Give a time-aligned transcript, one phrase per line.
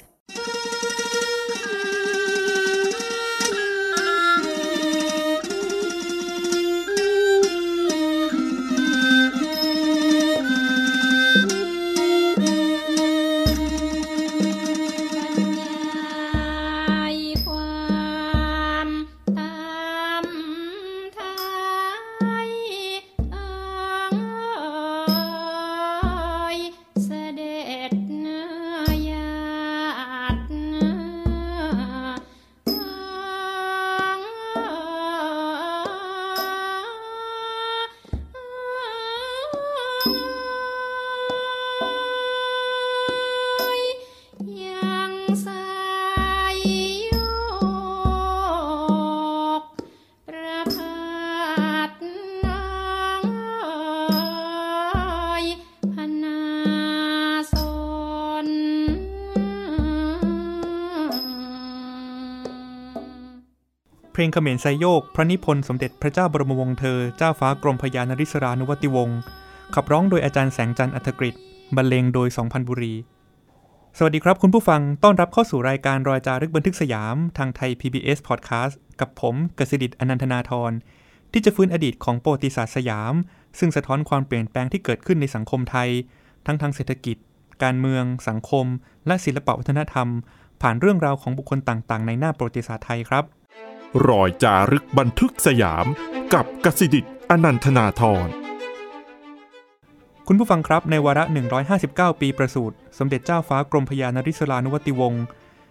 [64.21, 69.17] ลงเขมรไซโยก พระนิพนธ์สมเด็จพระเจ้าบรมวงศ์เธอ เจ้าฟ้ากรมพยานริศรานุวัติวงศ์
[69.75, 71.35] ขับร้องโดยอาจารย์แสงจันทร์อัธกฤษ
[71.75, 72.93] บรรเลงโดยสองพันบุรี
[73.97, 80.71] สวัสดีครับคุณผู้ฟังต้อนรับเข้าสู่รายการรอยจารึกบันทึกสยาม ทางไทย PBS Podcast กับผมกสิดิตอนันทนาทร
[81.31, 83.13] ที่จะฟื้นอดีตของประวัติศาสตร์สยาม
[83.59, 85.89] ซึ่งสะท้อนความเปลี่ยนแปลงที่เกิดขึ้นในสังคมไทย
[86.45, 87.17] ทั้งทางเศรษฐกิจ
[87.63, 88.65] การเมือง สังคม
[89.07, 90.07] และศิลปวัฒนธรรม
[90.61, 93.25] ผ่านเรื่องราวของบุคคลต่างๆ ในหน้าประวัติศาสตร์ไทยครับ
[94.09, 95.85] รอยจารึกบันทึกสยาม
[96.33, 98.27] กับกสิดิตอนันทนาทร
[100.27, 101.23] คุณผู้ฟังครับในวาระ
[101.73, 105.23] 159 ปีประสูติสมเด็จเจ้าฟ้ากรมพยานริศรานุวัติวงศ์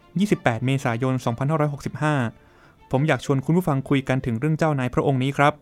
[0.07, 1.15] 28 เมษายน
[2.23, 5.53] 2565 ผมอยากชวนคุณผู้ฟังคุยกันถึงเรื่องเจ้านายพระองค์นี้ครับ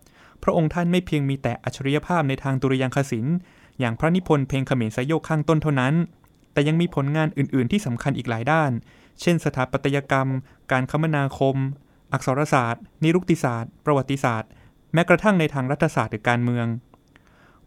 [0.42, 3.36] พระองค์ท่านไม่เพียงมีแต่อัจฉริยภาพในทางดุริยางคศิลป์
[3.78, 5.94] อย่างพระนิพนธ์เพลงเขมรสยโยกข้างต้นเท่านั้น
[6.52, 8.70] แต่ยังมีผลงานอื่น ๆ ที่สำคัญอีกหลายด้าน
[9.20, 10.28] เช่น สถาปัตยกรรม
[10.72, 11.56] การคมนาคม
[12.12, 14.50] อักษรศาสตร์ นิรุกติศาสตร์ ประวัติศาสตร์
[14.94, 16.66] แม้กระทั่งในทางรัฐศาสตร์หรือการเมือง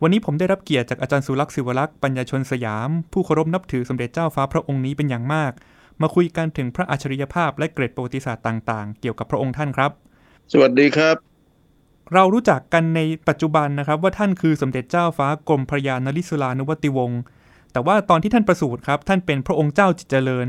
[0.01, 5.51] วันนี้ผมได้รับเกียรติจากอาจารย์สุลักษ์ศิวลักษ์ปัญญาชนสยาม ผู้เคารพนับถือสมเด็จเจ้าฟ้าพระองค์นี้เป็นอย่างมาก
[6.01, 9.91] มาคุยกันถึงพระอัจฉริยภาพและเกร็ดประวัติศาสตร์ต่าง ๆ เกี่ยวกับพระองค์ท่านครับ
[10.51, 11.15] สวัสดีครับ
[12.13, 17.21] เรารู้จักกันในปัจจุบันนะครับ ว่าท่านคือสมเด็จเจ้าฟ้ากรมพระยานริศลานุวัติวงศ์
[17.71, 20.47] แต่ว่าตอนที่ท่านประสูติครับท่านเป็นพระองค์เจ้าจิตเจริญ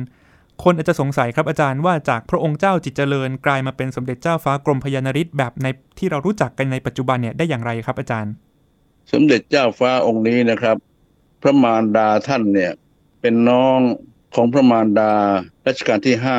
[0.64, 5.66] คนอาจจะสงสัยครับอาจารย์ว่าจากพระองค์เจ้าจิตเจริญกลายมาเป็นสมเด็จเจ้าฟ้ากรมพยานริศแบบใน
[5.98, 8.32] ที่เรารู้จักกันในปัจจุบันเนี่ยได้อย่างไรครับอาจารย์
[9.12, 10.76] สมเด็จเจ้าฟ้าองค์นี้นะครับ
[11.42, 12.72] พระมารดาท่านเนี่ย
[13.20, 13.78] เป็นน้อง
[14.34, 15.12] ของพระมารดา
[15.66, 16.38] รัชกาลที่ห้า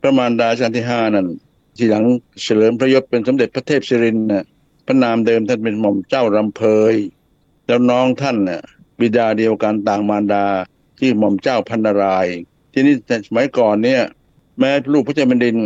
[0.00, 1.28] พระมารดารัชกาลที่ห้านั้น
[1.76, 2.04] ทีหลัง
[2.42, 4.46] เฉลิมพระยศเป็นสมเด็จพระเทพศิรินนะ
[4.86, 6.62] พระนามเดิมท่านเป็นหม่อมเจ้ารำเพ
[6.92, 6.94] ย
[7.66, 8.62] แล้วน้องท่านเนี่ย
[9.00, 10.46] บิดาเดียวกันต่างมารดา
[10.98, 12.26] ที่หม่อมเจ้าพันนาราย
[12.78, 12.94] ทีนี้
[13.28, 14.02] สมัยก่อนเนี่ย
[14.58, 15.56] แม้ลูกพระเจ้าแผ่นดิน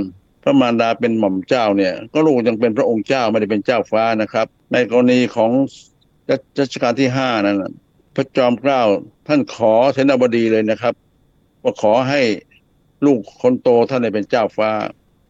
[0.42, 5.50] พระมารดาเป็นหม่อมเจ้าเนี่ย ก็ลูกยังเป็นพระองค์เจ้าไม่ได้เป็นเจ้าฟ้านะครับ ในกรณีของ
[6.60, 7.64] รัชกาลที่ห้านั้น
[8.14, 8.82] พระจอมเกล้า
[9.28, 10.94] ท่านขอเสนาบดีเลยนะครับ
[11.62, 12.20] ว่าขอให้
[13.06, 14.70] ลูกคนโตท่านเป็นเจ้าฟ้า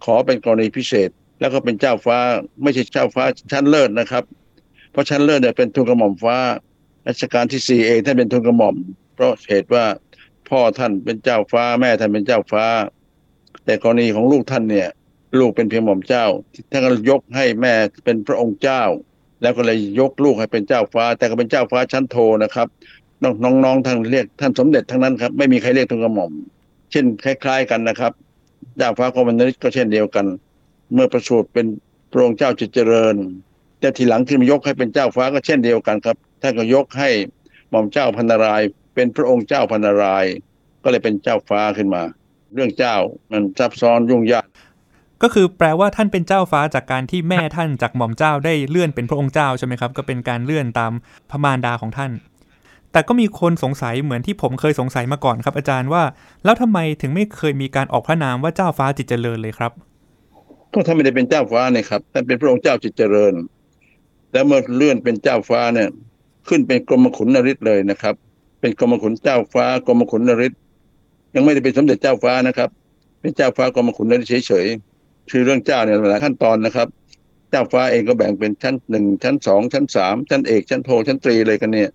[0.04, 1.10] ขอเป็นกรณีพิเศษ
[1.40, 2.18] แล้วก็เป็นเจ้าฟ้า
[2.62, 4.24] ไม่ใช่เจ้าฟ้าชั้นเลิศนะครับ
[4.92, 6.36] เพราะชั้นเลิศเนี่ยเป็นทุนกระหม่อมฟ้า
[7.08, 8.76] รัชกาลที่สี่เองท่านเป็นทุนกระหม่อม
[9.14, 9.84] เพราะเหตุว่า
[10.50, 12.64] พ่อท่านเป็นเจ้าฟ้าแม่ท่านเป็นเจ้าฟ้า
[13.64, 14.88] แต่กรณีของลูกท่านเนี่ย
[15.38, 16.26] ลูกเป็นเพียงหม่อมเจ้า
[16.70, 17.72] ท่านก็ยกให้แม่
[18.04, 18.82] เป็นพระองค์เจ้า
[19.42, 22.68] แล้วก็เลยยกลูกให้เป็นเจ้าฟ้า แต่ก็เป็นเจ้าฟ้าชั้นโทนะครับ
[23.24, 26.32] น้องๆท่านเรียกท่านสมเด็จทั้งนั้นครับไม่มีใครเรียกทุนกระหม่อม
[26.90, 28.12] เช่นคล้าย ๆ กันนะครับ
[28.76, 30.26] เจ้าฟ้ากรมนริศก็เช่นเดียวกัน
[30.94, 31.66] เมื่อประสูติเป็น
[32.12, 33.16] พระองค์เจ้าจิตเจริญ
[33.80, 37.10] แต่ทีหลังขึ้นมายกให้เป็นเจ้าฟ้าก็เช่นเดียวกันครับท่านก็ยกให้
[37.70, 38.62] หม่อมเจ้าพันนาราย
[38.94, 40.26] เป็นพระองค์เจ้าพันนาราย
[40.82, 42.02] ก็เลยเป็นเจ้าฟ้าขึ้นมา
[42.54, 42.96] เรื่องเจ้า
[43.32, 44.46] มันซับซ้อนยุ่งยาก
[45.22, 50.92] ก็คือแปลว่าท่านเป็นเจ้าฟ้าจากการที่แม่ท่านจากหม่อมเจ้าได้เลื่อนเป็นพระองค์เจ้าใช่ไหมครับ ก็เป็นการเลื่อนตาม
[51.30, 52.12] พระมารดาของท่าน
[52.92, 56.02] แต่ก็มีคนสงสัยเหมือนที่ผมเคยสงสัยมาก่อนครับ อาจารย์ว่า
[56.44, 59.72] แล้วทำไมถึงไม่เคยมีการออกพระนามว่าเจ้าฟ้าจิตเจริญเลยครับ
[60.72, 63.34] ก็ท่านไม่ได้เป็นเจ้าฟ้าเนี่ยครับท่านเป็นพระองค์เจ้าจิตเจริญ
[64.32, 65.88] แล้วเมื่อเลื่อนเป็นเจ้าฟ้าเนี่ย
[66.48, 68.14] ขึ้นเป็นกรมขุนนริศเลยนะครับ
[68.60, 70.52] เป็นกรมขุนเจ้าฟ้ากรมขุนนริศ
[71.34, 72.70] ยังไม่ได้เป็นสมเด็จเจ้าฟ้านะครับ
[73.20, 76.88] เป็นเจ้าฟ้ากรมขุนนั้นเฉยๆคือเรื่องเจ้าเนี่ยหลายขั้นตอนนะครับ
[77.50, 81.90] เจ้าฟ้าเองก็แบ่งเป็นชั้นหนึ่งชั้นสองชั้นสามชั้นเอกชั้นโทชั้นตรีเลยกันเนี่ย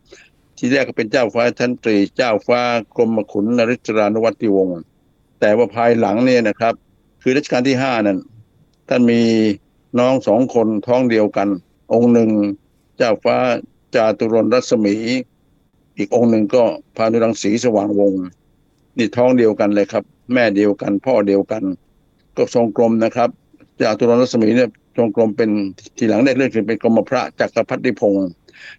[0.57, 2.61] ที่แรกก็เป็นเจ้าฟ้าชั้นตรี เจ้าฟ้า
[2.97, 4.79] กรมขุนนริศรานุวัติวงศ์
[5.39, 6.73] แต่ว่าภายหลังเนี่ยนะครับ
[7.21, 8.19] คือรัชกาลที่ห้านั้น
[8.89, 9.21] ท่านมี
[9.99, 11.47] น้องสองคนท้องเดียวกัน
[11.93, 12.29] องค์หนึ่ง
[12.97, 13.37] เจ้าฟ้า
[13.95, 14.95] จาตุรนรัศมี
[15.97, 16.63] อีกองค์หนึ่งก็
[16.95, 18.11] พานุรังสีสว่างวง
[18.97, 20.03] นี่ท้องเดียวกันเลยครับ
[20.33, 21.63] แม่เดียวกัน พ่อเดียวกัน
[22.37, 23.29] ก็ทรงกรมนะครับ
[23.81, 25.49] จาตุรนรัศมีเนี่ยทรงกรมเป็น
[25.97, 28.29] ทีหลังได้เลื่อนขึ้นเป็นกรมพระจักรพรรดิพงศ์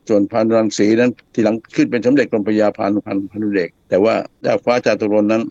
[0.08, 5.42] ส่วนพานุรังสีนั้นทีหลังขึ้นเป็นสมเด็จกรมพระยาพานุพันธ์พานุเดกแต่ว่าเจ้าฟ้าจาตุรนนั้น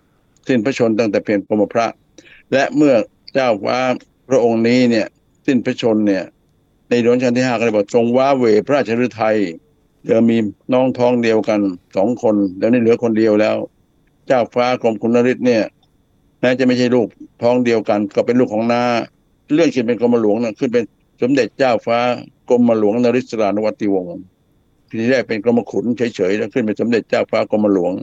[0.48, 1.88] สิ้นพระชนตั้งแต่เพียงกรมพระ
[2.54, 2.94] และเมื่อ
[3.34, 3.78] เจ้าฟ้า
[4.30, 5.08] พระองค์นี้เนี่ย
[5.46, 6.24] สิ้นพระชนเนี่ย
[6.90, 9.38] ในหลวงรัชกาลที่ห้าก็เลยบอกทรงว้าเวพระราชฤทัย
[10.06, 10.38] เดี๋ยวมี
[10.74, 11.62] น้องท้องเดียวกัน
[11.96, 13.56] สองคนเดี๋ยวนี้เหลือคนเดียวแล้ว
[14.28, 15.64] เจ้าฟ้ากรมคุณนฤทธิ์เนี่ย
[16.40, 17.08] แม้จะไม่ใช่ลูก
[17.44, 18.82] ท้องเดียวกัน ก็เป็นลูกของนา
[19.54, 20.84] เรื่องขึ้นเป็นกรมหลวงนะขึ้นเป็น
[21.22, 21.98] สมเด็จเจ้าฟ้า
[22.50, 24.12] กรมหลวงนริศรานวัติวงศ์
[24.90, 27.94] ทีแรกเป็นกรมขุนเฉยๆแล้วขึ้นเป็นสมเด็จเจ้าฟ้ากรมหลวง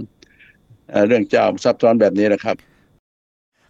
[0.91, 2.57] เอ่อเรื่องเจ้าซับซ้อนแบบนี้นะครับ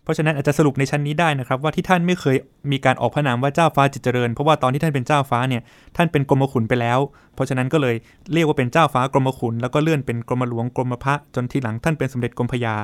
[0.05, 2.37] เพราะฉะนั้นอาจจะสรุปในชั้นนี้ได้นะครับ ว่าที่ท่านไม่เคย
[2.73, 5.63] มีการออกพระนามว่าเจ้าฟ้าจิตเจริญ เพราะว่าตอนที่ท่านเป็นเจ้าฟ้าเนี่ย
[5.97, 6.99] ท่านเป็นกรมขุนไปแล้ว
[7.35, 7.95] เพราะฉะนั้นก็เลย
[8.33, 12.75] เรียกว่าเป็นเจ้าฟ้ากรมขุนแล้วก็เลื่อนเป็นกรมหลวงกรมพระจนทีหลังท่านเป็นสมเด็จกรมพระยา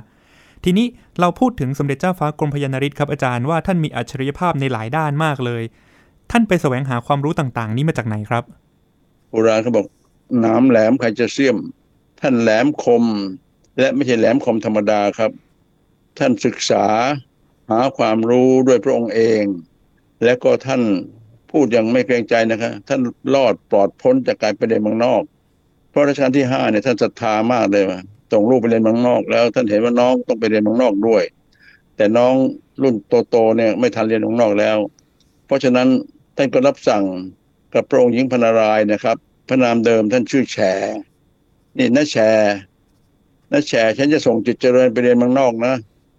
[0.65, 0.87] ทีนี้
[1.21, 5.63] เราพูดถึงสมเด็จเจ้าฟ้ากรมพยานริศครับอาจารย์ว่าท่านมีอัจฉริยภาพในหลายด้านมากเลย
[6.31, 8.45] ท่านไปแสวงหาความรู้ต่างๆ นี้มาจากไหนครับ
[9.31, 9.87] โบราณเขาบอก
[10.45, 11.57] น้ำแหลมใครจะเสียม
[12.21, 13.05] ท่านแหลมคม
[13.79, 15.31] และไม่ใช่แหลมคมธรรมดาครับ
[16.19, 16.85] ท่านศึกษา
[17.71, 19.45] หาความรู้ด้วยพระองค์เอง
[20.25, 20.83] และก็ท่าน
[21.51, 23.01] พูดอย่างไม่เกรงใจนะครับท่าน
[23.35, 25.23] รอดปลอดพ้นจากการไปเรียนเมืองนอก
[25.91, 28.01] เพราะรัชกาลที่ห้าเนี่ยท่านศรัทธามากเลยว่า
[28.33, 31.23] ส่งลูกไปเรียนเมืองนอก แล้วท่านเห็นว่าน้องต้องไปเรียนเมืองนอกด้วย
[31.97, 32.35] แต่น้อง
[32.83, 32.95] รุ่น
[33.31, 34.77] โตๆเนี่ยไม่ทันเรียนเมืองนอกแล้ว
[35.47, 35.89] เพราะฉะนั้น
[36.37, 37.05] ท่านก็รับสั่ง
[37.75, 39.17] กับพระองค์หญิงพนารายนะครับ
[39.49, 40.59] พระนามเดิมท่านชื่อแฉ
[41.79, 42.17] นี่น้าแฉ
[43.53, 45.75] น้าแฉฉันจะส่งจิตเจริญไปเรียนเมืองนอกนะ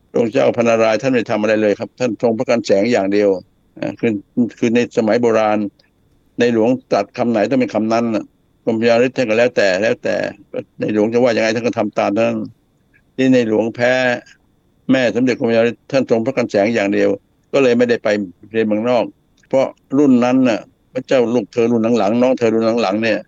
[0.09, 3.29] พระองค์เจ้าพนารายท่านไม่ทำอะไรเลยครับ ท่านทรงพระกันแสงอย่างเดียว
[3.99, 4.11] คือ
[4.57, 5.57] คือในสมัยโบราณ
[6.39, 8.05] ในหลวงตัดคำไหนต้องเป็นคำนั้น
[8.65, 10.15] กรมยาฤทธิ์ท่านก็แล้วแต่แล้วแต่
[10.79, 12.33] ในหลวงจะว่ายังไงท่านก็ทำตามนั้น
[13.15, 13.93] ที่ในหลวงแพ้
[14.91, 17.09] แม่สมเด็จกรมยาฤทธิ์ท่านทรงพระกันแสงอย่างเดียว
[17.53, 18.07] ก็เลยไม่ได้ไป
[18.51, 19.05] เรียนเมืองนอก
[19.49, 19.67] เพราะ
[19.97, 20.59] รุ่นนั้นน่ะ
[20.93, 23.19] พระเจ้าลูกเธอรุ่นหลังๆน้องเธอรุ่นหลังๆเนี่ย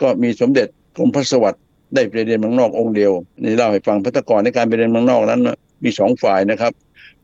[0.00, 1.62] ก็มีสมเด็จกรมพระสวัสดิ์
[1.94, 3.12] ได้ไปเรียนเมืองนอกองค์เดียว
[3.42, 6.72] นี่เล่าให้ฟังพัฒกรในการไปเรียนเมืองนอกนั้นน่ะ มีสองฝ่ายนะครับ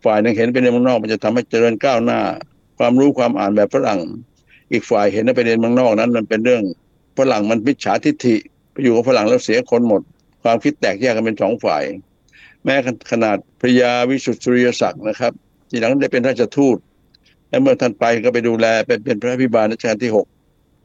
[0.04, 2.20] ฝ่ายหนึ่งเห็นไปเรียนเมืองนอกมันจะทำให้เจริญก้าวหน้า
[2.78, 4.00] ความรู้ความอ่านแบบฝรั่ง
[4.72, 6.62] อีกฝ่ายเห็นว่าไปเรียนเมืองนอกนั้น มันเป็นเรื่อง
[7.18, 8.36] ฝรั่งมันมิจฉาทิฐิ
[8.72, 10.02] ไปอยู่กับฝรั่งแล้วเสียคนหมด
[10.42, 11.82] ความคิดแตกแยกกันเป็นสองฝ่าย
[12.64, 12.74] แม้
[13.10, 15.32] ขนาดพระยาวิสุทธิสุริยศักดิ์นะครับ
[15.70, 16.76] ทีหลังได้เป็นราชทูต
[17.48, 20.26] และเมื่อท่านไปก็ไปดูแลเป็นเป็นพระพิบาลรัชกาลที่หก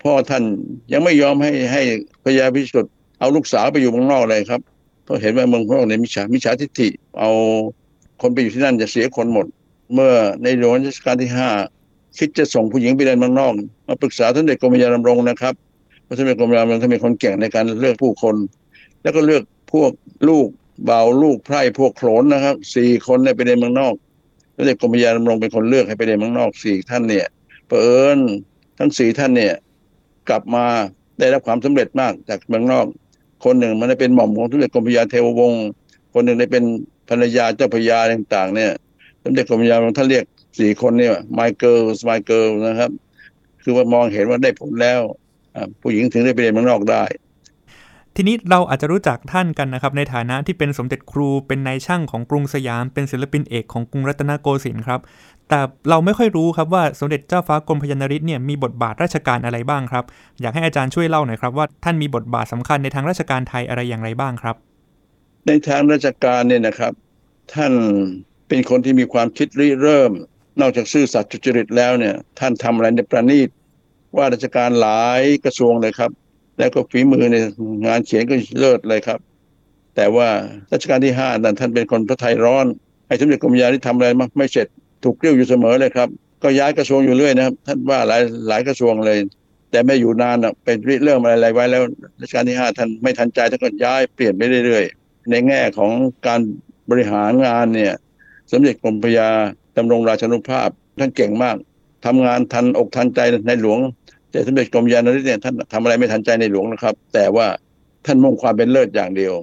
[0.04, 0.44] พ่อท่าน
[0.92, 1.82] ยังไม่ยอมให้ให้
[2.24, 4.62] พระยาวิสุทธิ์เอาลูกสาวไปอยู่เมืองนอกเลยครับ
[5.12, 7.30] เพราเห็นว่าเมืองนอกเนี่ยมิจฉามิจฉาทิฏฐิเอา
[8.22, 9.46] คนไปอยู่ที่นั่นจะเสียคนหมด
[9.94, 10.13] เมื่อ
[10.44, 11.50] ในหลวงรัชกาลที่ห้า
[12.18, 13.52] คิดจะส่งผู้หญิงไปเรียนเมืองนอก
[13.88, 15.54] มาปรึกษาท่านเด็จกรมยาดำรงนะครับ
[16.04, 18.36] เพราะท่านเด็จกรมยาดำรงท่านเป็นคนเก่งในการเลือกผู้คน
[19.04, 19.44] แล้วก็เลือก
[19.74, 19.92] พวก
[20.30, 20.48] ลูก
[20.86, 23.94] เบาลูกไพร่พวกโขนนะครับสี่คนเนี่ยไปเรียนเมืองนอก
[24.54, 27.25] แล้วเด็กกรมยาดำรงเป็นคนเลือกให้ไปเรียนเมืองนอกสี่ท่านเนี่ย
[27.68, 28.19] เผอิญ
[28.80, 29.54] ทั้งสี่ท่านเนี่ย
[30.30, 30.66] กลับมา
[31.19, 32.86] ได้รับความสำเร็จมากจากเมืองนอก
[33.44, 35.64] คนหนึ่งมันได้เป็นหม่อมของสมเด็จกรมพระยาเทววงศ์
[36.14, 36.64] คนหนึ่งได้เป็น
[37.10, 38.72] ภรรยาเจ้าพระยาต่าง ๆ เนี่ย
[39.24, 40.25] สมเด็จกรมพระยาท่านเรียก
[40.60, 42.92] สี่คนเนี่ยไมเคิลไมเคิลนะครับ
[43.63, 45.01] คือว่ามองเห็นว่าได้ผลแล้ว
[45.82, 47.04] ผู้หญิงถึงได้ไปเรียนเมืองนอกได้
[48.15, 55.00] ทีนี้เราอาจจะรู้จักท่านกันนะครับในฐานะที่เป็นสมเด็จครูเป็นนายช่างของกรุงสยาม เป็นศิลปินเอกของกรุงรัตนโกสินทร์ครับ
[55.51, 60.03] แต่เราไม่ค่อยรู้ครับว่าสมเด็จเจ้าฟ้ากรมพยานริศเนี่ยมีบทบาทราชการอะไรบ้างครับ
[60.41, 64.55] อยากให้อาจารย์ช่วยเล่าหน่อยครับว่าท่านมีบทบาทสำคัญในทางราชการไทยอะไรอย่างไรบ้างครับ
[65.48, 66.93] ในทางราชการเนี่ยนะครับ
[67.53, 67.74] ท่าน
[68.48, 70.12] เป็นคนที่มีความคิดริเริ่ม
[70.62, 73.50] นอกจากซื่อสัตย์จุจริตแล้วเนี่ย ท่านทำอะไรในประณีต
[74.17, 76.12] ว่าราชการหลายกระทรวงเลยครับ
[76.58, 77.36] แล้วก็ฝีมือใน
[77.86, 79.20] งานเขียนก็เลิศเลยครับ
[79.96, 80.29] แต่ว่า
[80.74, 82.65] รัชกาลที่ห้านั้นท่านเป็นคนพระไทยร้อน
[83.08, 84.67] ให้สมเด็จกรมยาที่ทำอะไรมาไม่เสร็จ
[85.03, 86.10] ถูกเกลี้ยวอยู่เสมอเลยครับ
[86.43, 89.20] ก็ย้ายกระทรวงอยู่เรื่อยนะครับ ท่านว่าหลายหลายกระทรวงเลย
[89.72, 91.84] แต่ไม่อยู่นานอะเป็นเริ่มอะไรไว้แล้ว
[92.22, 95.91] รัชกาลที่ห้าท่านไม่ทันใจท่านก็ย้ายเปลี่ยนไปเรื่อยๆ ในแง่ของ
[96.27, 96.39] การ
[96.89, 97.93] บริหารงานเนี่ย
[98.51, 99.27] สมเด็จกรมพระยา
[99.77, 101.58] ดำรงราชานุภาพ ท่านเก่งมาก
[102.05, 103.79] ทำงานทันอกทันใจในหลวง
[104.31, 107.48] แต่สมเด็จกรมยานริศเนี่ยท่านทำอะไรไม่ทันใจในหลวงนะครับ แต่ว่า
[108.05, 109.34] ท่านมุ่งความเป็นเลิศอย่างเดียว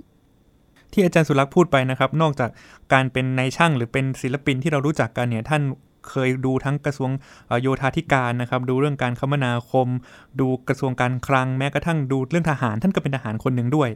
[0.93, 2.51] ที่อาจารย์สุรักษ์พูดไปนะครับ นอกจาก
[2.93, 5.63] การเป็นนายช่างหรือเป็นศิลปินที่เรารู้จักกันเนี่ยท่าน
[6.11, 7.11] เคยดูทั้งกระทรวง
[7.61, 9.89] โยธาธิการนะครับ ดูเรื่องการคมนาคม
[10.41, 13.89] ดูกระทรวงการคลังแม้กระทั่งดูเรื่องทหาร ท่านก็เป็นทหารคนหนึ่งด้วย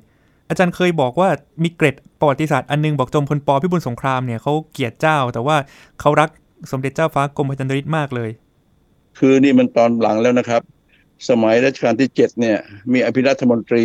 [0.48, 1.28] อาจารย์เคยบอกว่า
[1.62, 5.56] มีเกร็ดประวัติศาสตร์อันนึงบอกจอมพลปพิบูลสงครามเนี่ยเขาเกลียดเจ้า แต่ว่า
[6.00, 6.28] เขารัก
[6.70, 8.30] สมเด็จเจ้าฟ้ากรมพระจันทริศมากเลย
[9.18, 10.62] คือนี่มันตอนหลังแล้วนะครับ
[11.28, 12.58] สมัยรัชกาลที่เจ็ดเนี่ย
[12.92, 13.84] มีอภิรัฐมนตรี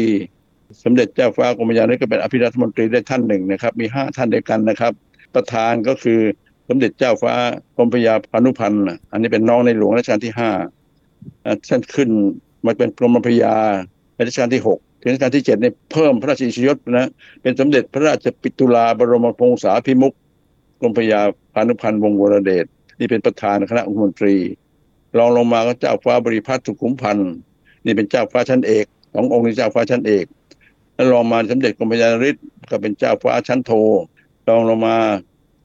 [0.84, 4.94] สมเด็จเจ้าฟ้ากรมพยานุก็เป็นอภิรัฐมนตรีได้ท่านหนึ่งนะครับ มีห้าท่านด้วยกันนะครับ
[5.36, 6.20] ประธานก็คือ
[6.68, 7.34] สมเด็จเจ้าฟ้า
[7.78, 10.52] กรมพยาพานุพันธ์อันนี้เป็นน้องในหลวงรัชกาลที่ห้า
[11.70, 12.10] ท่านขึ้น
[12.66, 13.56] มาเป็นกรมพยา
[14.16, 17.10] ในรัชกาลที่หกถึงรัชกาลที่เจ็ดเนี่เพิ่มพระราชอิสยศนะ
[17.42, 20.14] เป็นสมเด็จพระราชปิตุลาบรมพงษาภิมุข
[20.82, 21.22] กรมพยา
[21.54, 22.66] พานุพันธ์วงวรเดช
[23.00, 24.36] นี่เป็นประธานคณะองคมนตรี
[25.18, 27.32] รองลงมาก็เจ้าฟ้าบริพัตรสุขุมพันธ์
[27.86, 30.26] นี่เป็นเจ้าฟ้าชั้นเอกสององค์นี้เจ้าฟ้าชั้นเอก
[30.98, 33.78] แล้วรองมาสมเด็จกรมพยาฤทธิ์ก็เป็นเจ้าฟ้าชั้นโทร
[34.54, 34.98] องลงมา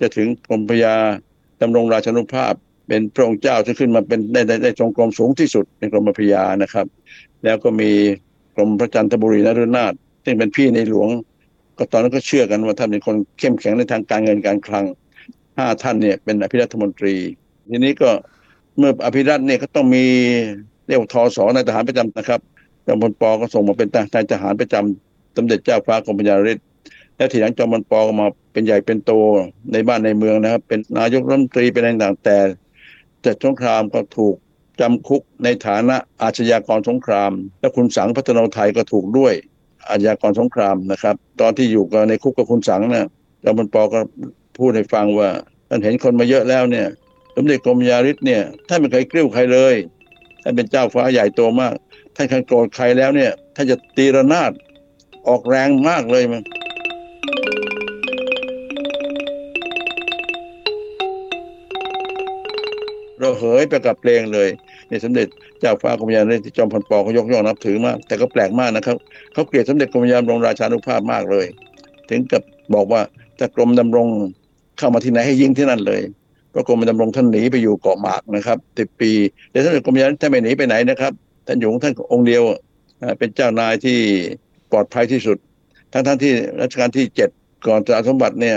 [0.01, 0.95] จะถึงกรมพยา
[1.61, 2.55] ดำรงราชานุภาพ
[2.89, 6.87] เป็นพระองค์เจ้าที่ขึ้นมาเป็นได้ได้ได้ทรงกรมสูงที่สุดในกรมพยานะครับ
[7.45, 7.91] แล้วก็มี
[8.57, 9.93] กรมพระจันทบุรีนรุนาถ
[10.25, 11.09] ซึ่งเป็นพี่ในหลวง
[11.79, 14.85] ก็ตอนนั้นก็เชื่อกันว่าท่านเป็นคนเข้มแข็งในทางการเงินการคลัง
[15.57, 17.15] ห้าท่านเนี่ยเป็นอภิรัฐมนตรี
[17.71, 18.11] ทีนี้ก็
[18.79, 20.05] เมื่ออภิรัตเนี่ยก็ต้องมี
[20.87, 22.41] เรียกทอสอนายทหารประจำนะครับ
[22.87, 26.65] จอมพลปอก็ส่งมาเป็นนายทหารประจำ สมเด็จเจ้าฟ้ากรมพยาฤทธิ์
[27.17, 29.13] แล้วทีหลังจอมพลปก็มาเป็นใหญ่เป็นโต
[29.73, 32.39] ในบ้านในเมืองนะครับ เป็นนายกรัฐมนตรีเป็นอะไรต่างแต่
[33.25, 34.35] จัดสงครามก็ถูก
[34.81, 39.35] จำคุกในฐานะอาชญากรสงคราม และคุณสังพัฒนาไทยก็ถูกด้วย
[39.89, 43.07] อาชญากรสงครามนะครับ ตอนที่อยู่กับในคุกกับคุณสังเนี่ย
[43.45, 44.01] จอมพลปอก็
[44.59, 45.29] พูดให้ฟังว่า
[45.69, 46.87] ท่านเห็นคนมาเยอะแล้วเนี่ย
[47.37, 49.75] สมเด็จกรมยาฤทธิ์เนี่ยท่านไม่เคยกลิ้วใครเลย
[50.43, 51.75] ท่านเป็นเจ้าฟ้าใหญ่โตมาก
[52.17, 54.53] ท่านคันโกรธใครแล้วเนี่ยท่านจะตีระนาด
[55.29, 56.43] ออกแรงมากเลยมัน
[63.21, 64.49] เราเหยไปกับเพลงเลย
[64.89, 65.27] ในสมเด็จ
[65.61, 68.97] เจ้าฟ้ากรมยาฤทธิ์ที่จอมพลปอเขายกย่องนับถือมาก แต่ก็แปลกมากนะครับ
[69.33, 71.47] เขาเกลียดสมเด็จกรมยามรงราชานุภาพมากเลย
[72.09, 72.43] ถึงกับ
[72.75, 73.01] บอกว่า
[73.39, 74.09] ถ้ากรมดำรง
[74.79, 76.01] เข้ามาที่ไหนให้ยิงที่นั่นเลย
[76.53, 79.11] พระกรมดำรงท่านหนีไปอยู่เกาะหมากนะครับสิบปี
[79.51, 81.13] แต่ท่านกรมยานท่านไม่หนีไปไหนนะครับ
[81.47, 82.43] ท่านอยู่ท่านองค์เดียว
[83.19, 83.99] เป็นเจ้านายที่
[84.73, 85.39] ปลอดภัยที่สุด
[85.93, 87.31] ทั้งทั้งที่รัชกาลที่เจ็ด
[87.67, 88.57] ก่อนจะสมบัติเนี่ย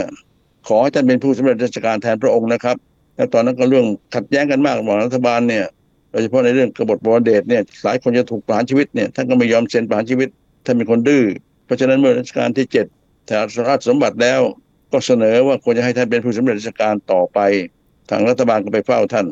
[0.67, 2.77] ขอให้ท่านเป็นผู้สำเร็จราชการแทนพระองค์นะครับ
[3.15, 5.65] แล้วตอนนั้นก็เรื่องขัดแย้งกันมากระหว่างรัฐบาลเนี่ย
[6.11, 10.29] โดยเฉพาะในเรื่องกบฏบวรเดชเนี่ยหลายคนจะถูกประหารชีวิตเนี่ยท่านก็ไม่ยอมเซ็นประหารชีวิต
[10.65, 11.23] ท่านเป็นคนดื้อ
[11.65, 12.85] เพราะฉะนั้นเมื่อรัชกาลที่เจ็ด
[13.25, 13.31] แถ
[13.69, 14.41] ราชสมบัติแล้ว
[14.91, 17.39] ก็เสนอว่าควรจะให้ท่านเป็นผู้สำเร็จราชการต่อไป
[18.09, 19.27] ทางรัฐบาลก็ไปเฝ้าท่าน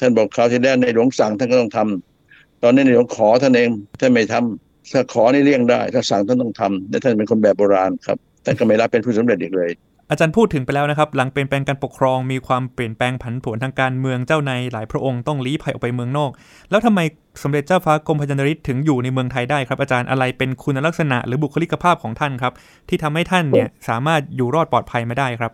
[0.00, 9.70] ท่านบอกคราวที่แล้วในหลวงสั่งท่านก็ต้องทำตอนนี้ในหลวงขอท่านเองท่านไม่ทำ ถ้าขอนี่เลี่ยงได้ ถ้าสั่งท่านต้องทำและท่านเป็นคนแบบโบราณครับท่านก็ไม่รับเป็นผู้สำเร็จอีกเลย
[10.10, 16.30] อาจารย์พูดถึงไปแล้วนะครับ หลังเปลี่ยนแปลงการปกครองมีความเปลี่ยนแปลงผันผวนทางการเมืองเจ้านายหลายพระองค์ต้องลี้ภัยออกไปเมืองนอก
[16.70, 17.00] แล้วทำไม
[17.42, 22.52] สมเด็จเจ้าฟ้ากรมพยานริศถึงอยู่ในเมืองไทยได้ครับ อาจารย์อะไรเป็นคุณลักษณะหรือบุคลิกภาพของท่านครับ
[22.88, 25.52] ที่ทำให้ท่านเนี่ยสามารถอยู่รอดปลอดภัยมาได้ครับ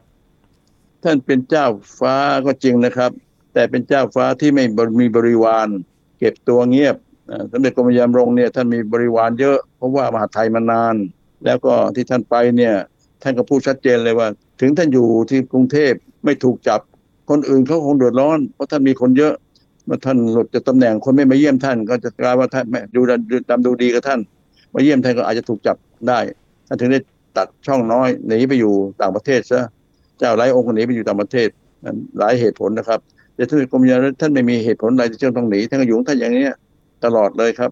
[1.04, 1.66] ท่านเป็นเจ้า
[1.98, 3.10] ฟ้าก็จริงนะครับ
[3.54, 4.64] แต่เป็นเจ้าฟ้าที่ไม่
[5.00, 5.68] มีบริวาร
[6.18, 6.96] เก็บตัวเงียบ
[7.52, 10.94] สมเด็จกรมยามรงเนี่ยท่านมีบริวารเยอะ เพราะว่ามหาไทยมานาน
[11.44, 12.74] แล้วก็ที่ท่านไปเนี่ย
[13.22, 14.28] ท่านก็พูดชัดเจนเลยว่า
[14.60, 15.92] ถึงท่านอยู่ที่กรุงเทพ
[16.24, 16.80] ไม่ถูกจับ
[17.30, 19.34] คนอื่นเขาคงเดือดร้อน เพราะท่านมีคนเยอะ
[19.86, 23.00] เมื่อท่านหลุดจากตำแหน่งคนไม่มาเยี่ยมท่าน ก็จะกลายว่าท่านไม่ดู
[23.50, 24.20] ดำดูดีกับท่าน
[24.74, 25.76] มาเยี่ยมท่านก็อาจจะถูกจับ
[26.08, 26.18] ได้
[26.68, 27.00] ท่านถึงได้
[27.36, 29.60] ตัดช่องน้อยหนีไปอยู่ต่างประเทศซะ
[30.18, 31.48] เจ้าหลายองค์หนีไปอยู่ต่างประเทศ
[32.18, 33.00] หลายเหตุผลนะครับ
[33.34, 36.44] แต่ท่านกรมยานท่านไม่มีเหตุผลอะไรที่จะต้องหนีท่านก็อยู่ท่านอย่างนี้
[37.04, 37.70] ตลอดเลยครับ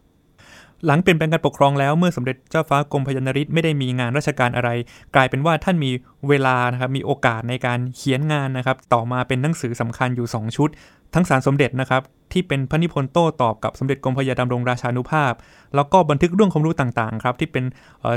[0.87, 4.71] หลังเปลี่ยนแปลงการปกครองแล้วเมื่อสมเด็จเจ้าฟ้ากรมพยานริศไม่ได้มีงานราชการอะไร
[5.15, 5.91] กลายเป็นว่าท่านมี
[6.29, 10.69] เวลานะครับมีโอกาสในการเขียนงานนะครับ ต่อมาเป็นหนังสือสำคัญอยู่ 2 ชุด
[11.15, 12.03] ทั้งสารสมเด็จนะครับ
[12.33, 15.33] ที่เป็นพระนิพนธ์โต้ตอบกับสมเด็จกรมพยาดำรงราชานุภาพ
[15.75, 17.65] แล้วก็บันทึกเรื่องความรู้ต่างๆครับที่เป็น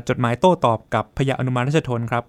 [0.09, 2.23] จดหมายโต้ตอบกับพยาอนุมานราชทนครับ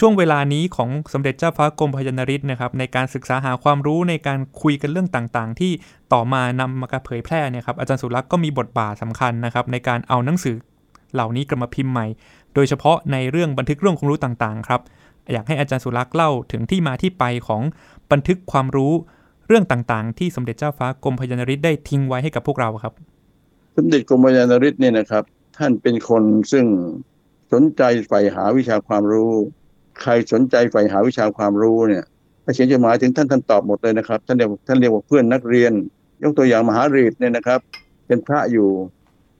[0.00, 5.72] ช่วงเวลานี้ของสมเด็จเจ้าฟ้ากรมพยนริศนะครับในการศึกษาหาความรู้ในการคุยกันเรื่องต่างๆ ที่
[6.12, 10.56] ต่อมานำมาเผยแพร่เนี่ยครับอาจารย์สุรักษ์ก็มีบทบาทสำคัญนะครับในการเอาหนังสือ
[11.14, 12.06] เหล่านี้กลับมาพิมพ์ใหม่
[12.54, 14.80] โดยเฉพาะในเรื่องบันทึกเรื่องความรู้ต่างๆครับ
[15.32, 17.62] อยากให้อาจารย์สุรักษ์เล่าถึงที่มาที่ไปของ
[18.12, 18.92] บันทึกความรู้
[19.46, 22.92] เรื่องต่างๆ ที่สมเด็จเจ้าฟ้ากรมพยนริศได้ทิ้งไว้ให้กับพวกเราครับ
[23.76, 25.24] สมเด็จกรมพยนริศเนี่ยนะครับ
[25.58, 26.64] ท่านเป็นคนซึ่ง
[27.52, 29.32] สนใจใฝ่หาวิชาความรู้
[30.02, 32.04] ใครสนใจใฝ่หาวิชาความรู้เนี่ย
[32.44, 35.72] ถ้าเขียนจดหมายถึงท่านท่านตอบหมดเลยนะครับท่านเรียกท่านเรียกว่าเพื่อนนักเรียน
[36.22, 37.60] ยกตัวอย่างมหารีดเนี่ยนะครับ
[38.06, 38.68] เป็นพระอยู่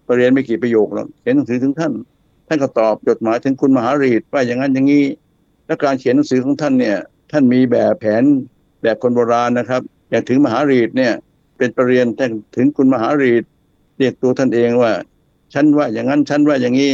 [0.07, 1.93] ปรเรียนไม่กี่ประโยคหรอกเขียนหนังสือถึงท่าน
[2.49, 5.05] ท่านก็ตอบจดหมายถึงคุณมหารีดว่าอย่างนั้นอย่างนี้
[5.67, 6.97] และการเขียนหนังสือของท่านเนี่ย
[7.33, 8.23] ท่านมีแบบแผน
[8.83, 11.13] แบบคนโบราณนะครับ อย่างถึงมหารีดเนี่ย
[11.59, 13.45] เป็นปรเรียนท่ถึงคุณมหารีด
[13.99, 14.93] เรียกตัวท่านเองว่า
[15.55, 16.93] ฉันว่าอย่างนั้นฉันว่าอย่างนี้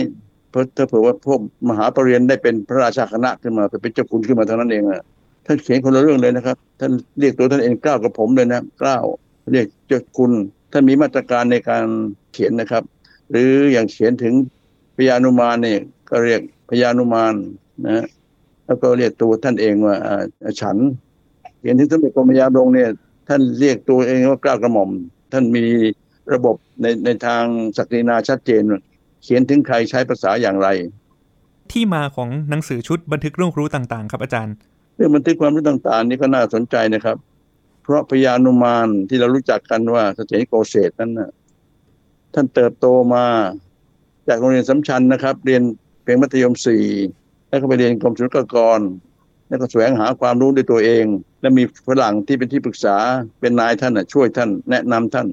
[0.54, 5.02] เพราะถ้าเผื่อว่าพวกมหาปรริญญาได้เป็นพระราชาคณะขึ้นมาเป็นเจ้าคุณขึ้นมาเท่านั้นเองอะ
[5.46, 9.04] ท่านเขียนคนละเรื่องเลยนะครับ ท่านเรียกตัวท่านเองกล้าวกับผมเลยนะกล้าว
[9.52, 10.32] เรียกเจ้าคุณ
[10.73, 11.84] ท่านมีมาตรการในการ
[12.32, 12.82] เขียนนะครับ
[13.30, 14.34] หรืออย่างเขียนถึง
[14.96, 15.80] พญานุมานเนี่ย
[16.11, 17.34] ก็เรียกพญานุมาน
[17.87, 18.04] นะ
[18.66, 19.96] แล้วก็เรียกตัวท่านเองว่า
[20.61, 20.76] ฉัน
[21.58, 22.90] เขียนถึงสมเด็จกรมพญาดงเนี่ย
[23.28, 24.90] ท่านเรียกตัวเองว่ากล้าวกระหม่อม
[25.32, 25.64] ท่านมี
[26.32, 27.44] ระบบในในทาง
[27.76, 28.62] ศักดินาชัดเจน
[29.25, 30.69] เขียนถึงใครใช้ภาษาอย่างไร
[31.73, 34.54] ที่มาของหนังสือชุดบันทึกเรื่องรู้ต่างๆ ครับอาจารย์
[34.97, 37.16] เรื่องบันทึกความรู้ต่างๆ นี่ก็น่าสนใจนะครับ
[37.83, 41.31] เพราะพญานุมานที่เรารู้จักกันว่าเสถียรโกเศษนั้นนะ
[42.35, 43.25] ท่านเติบโตมา
[44.28, 45.62] จากโรงเรียนสำชันนะครับ เรียน
[46.02, 46.85] เพียงมัธยมสี่
[47.49, 48.81] แล้วก็ไปเรียนกรมศุลกากร
[49.49, 51.04] แล้วก็แสวงหาความรู้ด้วยตัวเอง
[51.40, 52.97] และมีฝรั่งที่เป็นที่ปรึกษา
[53.40, 55.26] เป็นนายท่านช่วยท่านแนะนำท่าน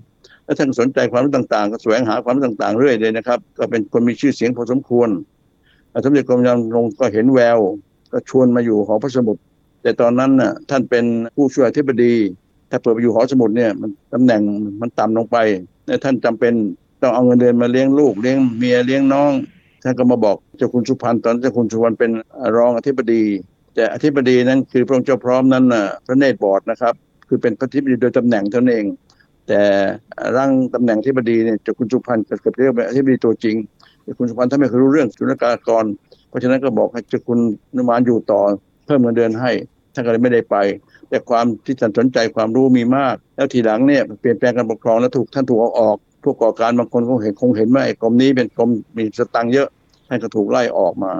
[0.51, 5.09] และท่านสนใจความรู้ต่างๆ ก็แสวงหาความรู้ต่างๆ เรื่อยเลยนะครับ ก็เป็นคนมีชื่อเสียงพอสมควร
[6.05, 7.59] สมเด็จกรมยานรงก็เห็นแวว
[8.11, 9.41] ก็ชวนมาอยู่หอพระสมุทร
[9.81, 11.05] แต่ตอนนั้นน่ะท่านเป็น
[11.35, 12.13] ผู้ช่วยอธิบดี
[12.69, 14.41] ถ้าเปิดไปอยู่หอสมุดเนี่ยมันตำแหน่ง
[14.81, 15.37] มันต่ำลงไป
[16.03, 16.53] ท่านจำเป็น
[17.01, 19.31] ต้องเอาเงินเดือนมาเลี้ยงลูกเลี้ยงเมียเลี้ยงน้อง
[19.83, 22.11] ท่านก็มาบอกเจ้าคุณสุพรรณตอนเจ้าคุณสุพรรณเป็น
[22.55, 23.23] รองอธิบดี
[23.75, 26.93] แต่อธิบดีนั้นคือพระองค์เจ้าพร้อมนั้นน่ะพระเนตรบอดนะครับ
[27.27, 28.85] คือเป็นพระธิบดีโดยตำแหน่งเท่านั้นเอง
[29.51, 29.65] แต่
[30.37, 33.55] ร่างตำแหน่งอธิบดีเนี่ยจ้าคุณสุพรรณเกิดเรียกเป็นอธิบดีตัวจริง
[34.03, 35.85] เจ้าคุณสุพรรณท่านไม่เคยรู้เรื่องศุลกากร
[36.29, 37.39] เพราะฉะนั้นก็บอกให้จ้าคุณ
[37.75, 38.41] นุมานอยู่ต่อ
[38.85, 39.51] เพิ่มเงินเดือนให้
[39.93, 40.55] ท่านก็เลยไม่ได้ไป
[41.09, 49.67] แต่ความที่ท่านสนใจความรู้มีมาก แล้วทีหลังเนี่ยเปลี่ยนแปลงการปกครองแล้วถูกท่านถูกเอาออกพวกก่อการบางคนคงเห็นคงเห็นว่าไอ้กรมนี้เป็นกรมมีสตังค์เยอะ
[50.07, 51.11] ท่านก็ถูกไล่ออกมา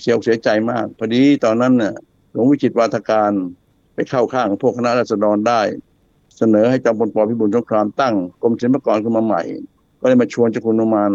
[0.00, 1.94] เสียเสียใจมากพอดีตอนนั้นน่ะ
[2.32, 3.32] หลวงวิจิตวาทการ
[3.94, 5.60] ไปเข้าข้างพวกคณะราษฎรได้
[6.38, 9.42] เสนอให้จอมพลปพิบูลสงครามตั้งกรมศิลปากรขึ้นมาใหม่
[10.00, 11.12] ก็เลยมาชวนเจ้าคุณนุมาน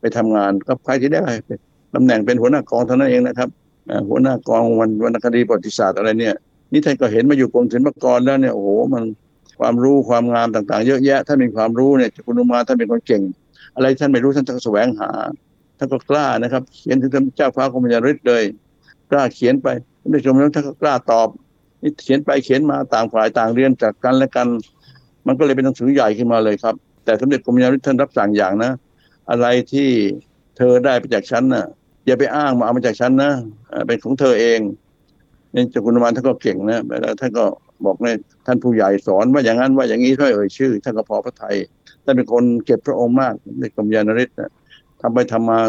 [0.00, 1.24] ไปทำงานกับใครที่ได้
[1.94, 3.48] ตำแหน่งเป็นหัวหน้ากองเท่านั้นเองนะครับ
[4.08, 6.34] หัวหน้ากองวันวรรณคดีประวัติศาสตร์อะไรเนี่ย
[6.72, 9.04] นี่ท่านก็เห็นมาอยู่กรมศิลปากรแล้วเนี่ยโอ้โหมัน
[9.60, 13.22] ความรู้ความงามต่าง ๆ เยอะแยะท่านมีความรู้เนี่ยคุณนุมาท่านเป็นคนเก่ง
[13.74, 15.10] อะไรท่านไม่รู้ท่านก็แสวงหา
[15.78, 18.42] ท่านก็กล้านะครับ เขียนถึงเจ้าฟ้ากรมยานฤทธิ์เลย
[19.10, 19.68] กล้าเขียนไป
[20.00, 21.28] ท่านผู้ชมแล้วท่านก็กล้าตอบ
[21.82, 24.46] นี่เขียนไปเขียนมาต่างฝ่ายต่างเรียนจากกันและกัน
[25.26, 28.72] มันก็เลยเป็นหนังสือใหญ่ขึ้นมาเลยครับ แต่สมเด็จกรมยานฤทธิ์ท่านรับสั่งอย่างนะ
[29.30, 29.88] อะไรที่
[30.56, 31.66] เธอได้ไปจากฉันน่ะ
[32.06, 33.30] อย่าไปอ้างมาเอามาจากฉันนะ
[33.86, 34.60] เป็นของเธอเอง
[35.54, 37.44] นี่จ้าคุณนุมานท่านก็เก่งนะแล้วท่านก็
[37.84, 41.56] บอกเนี่ยท่านผู้ใหญ่สอนว่าอย่างนั้นว่าอย่างนี้ถ้อยเอ่ยชื่อท่านก็พอพระไทย
[42.04, 44.50] ท่านเป็นคนเก็บพระองค์มากในกรมยานฤทธิ์นะ
[45.00, 45.60] ทำไปทำมา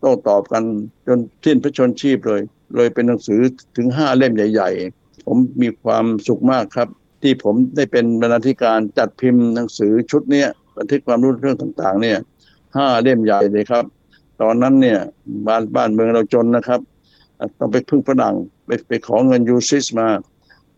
[0.00, 0.62] โต้ตอบกัน
[1.06, 2.40] จนสิ้นพระชนชีพเลย
[2.76, 3.40] เลยเป็นหนังสือ
[3.76, 6.88] ถึงห้าเล่มใหญ่ ๆ ผมมีความสุขมากครับ
[7.22, 10.44] ที่ผมได้เป็นบรรณาธิการจัดพิมพ์หนังสือชุดนี้
[10.76, 12.18] บันทึกความรู้เรื่องต่าง ๆ เนี่ย
[12.76, 13.84] ห้าเล่มใหญ่เลยครับ
[14.40, 14.98] ตอนนั้นเนี่ย
[15.46, 16.80] บ้านบ้านเมืองเราจนนะครับ
[17.58, 18.34] ต้องไปพึ่งฝรั่ง
[18.66, 20.18] ไปไปขอเงินยูซิสมาก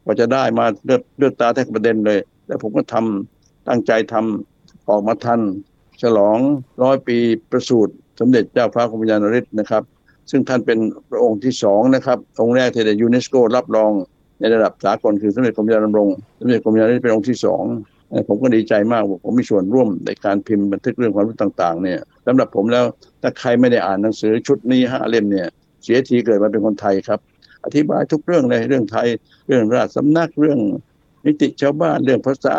[0.04, 5.40] ว่าจะได้มาเลือดเลือดตาแทกประเด็นเลยแล้วผมก็ทำตั้งใจทำออกมาทัน
[6.02, 6.38] ฉลอง
[6.82, 7.16] ร้อยปี
[7.50, 9.82] ประสูติสมเด็จเจ้าฟ้ากรมยานฤทธิ์นะครับ
[10.30, 10.78] ซึ่งท่านเป็น
[11.10, 13.92] พระองค์ที่สองนะครับ องค์แรกที่ได้ยูเนสโกรับรอง
[14.42, 16.08] ในระดับสากลคือสมเด็จกรมยานดำรง
[16.40, 17.64] สมเด็จกรมยานฤทธิ์เป็นองค์ที่สอง
[18.28, 22.84] ผมก็ดีใจมากผมมีส่วนร่วมในการพิมพ์บันทึกเรื่องความรู้ต่าง ๆ เนี่ยสำหรับผมแล้ว
[23.22, 25.48] ถ้าใครไม่ได้อ่านหนังสือชุดนี้ห้าเล่มเนี่ย
[25.82, 27.20] เสียทีเกิดมาเป็นคนไทยครับ
[27.64, 29.08] อธิบายทุกเรื่องเลยเรื่องไทย
[29.48, 30.58] เรื่องราชสำนักเรื่อง
[31.26, 32.56] นิติชาวบ้านเรื่องภาษา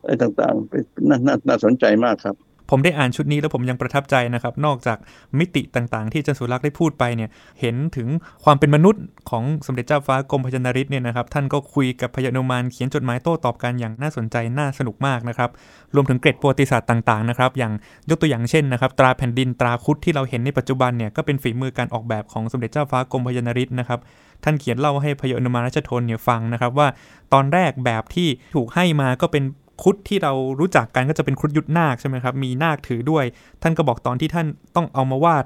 [0.00, 2.36] อะไรต่างๆเป็นน่าน่าสนใจมากครับ
[2.76, 4.98] ผมได้อ่านชุดนี้แล้วผมยังประทับใจนะครับ นอกจาก
[5.38, 8.08] มิติต่างๆ ที่จารย์สุรักษ์ได้พูดไปเนี่ย เห็นถึง
[8.44, 15.50] ความเป็นมนุษย์ของสมเด็จเจ้าฟ้ากรมพยนริศเนี่ยนะครับ ท่านก็คุยกับพยานุมานเขียนจดหมายโต้ตอบกันอย่างน่าสนใจน่าสนุกมากนะครับ
[15.94, 17.72] รวมถึงเกร็ดประวัติศาสตร์ต่างๆนะครับ อย่าง
[18.10, 24.00] ยกตัวอย่างเช่นนะครับ ตราแผ่นดินตราคุดที่เราเห็นในปัจจุบันเนี่ยก็เป็นฝีมือการออกแบบของสมเด็จเจ้าฟ้ากรมพยนริศนะครับ
[24.44, 26.88] ท่านเขียนเล่าให้พยานุมานรัชทนเนี่ยฟังนะครับว่า
[27.32, 29.44] ตอนแรกแบบที่ถูกให้มาก็เป็น
[29.82, 33.24] ครุดที่เรารู้จักกันก็จะเป็นครุดยุทธนาคใช่ไหมครับ มีนาคถือด้วย
[33.62, 35.44] ท่านก็บอกตอนที่ท่านต้องเอามาวาด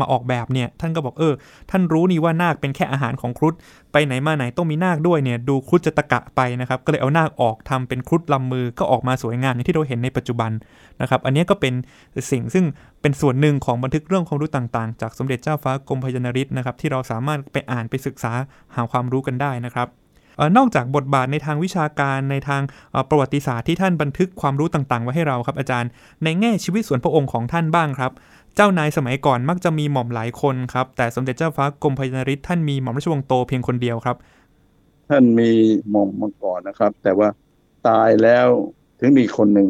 [0.00, 1.34] มาออกแบบเนี่ย ท่านก็บอกเออ
[1.70, 3.54] ท่านรู้นี่ว่านาคเป็นแค่อาหารของครุฑ
[3.92, 10.50] ไปไหนมาไหนต้องมีนาคด้วยเนี่ย ดูครุฑจะตะกะไปนะครับ ก็เลยเอานาคออกทำเป็นครุฑลำมือก็ออกมาสวยงามอย่างที่เราเห็นในปัจจุบัน
[11.00, 11.74] นะครับ อันนี้ก็เป็น
[12.30, 12.64] สิ่งซึ่ง
[13.00, 18.32] เป็นส่วนหนึ่งของบันทึกเรื่องความรู้ต่างๆ จากสมเด็จเจ้าฟ้ากรมพยานริศนะครับที่เราสามารถไปอ่านไปศึกษา
[18.74, 19.88] หาความรู้กันได้นะครับ
[20.56, 22.62] นอกจากบทบาทในทางวิชาการในทาง
[23.08, 25.90] ประวัติศาสตร์ที่ท่านบันทึกความรู้ต่างๆ ไว้ให้เราครับอาจารย์
[26.24, 28.12] ในแง่ชีวิตส่วนพระองค์ของท่านบ้างครับ
[28.56, 34.16] เจ้านายสมัยก่อนมักจะมีหม่อมหลายคนครับ แต่สมเด็จเจ้าฟ้ากรมพยานริศท่านมีหม่อมราชวงศ์โตเพียงคนเดียวครับ
[35.10, 35.50] ท่านมี
[35.90, 37.28] หม่อมมาก่อนนะครับ แต่ว่า
[37.88, 38.46] ตายแล้ว
[39.00, 39.68] ถึงมีคนหนึ่ง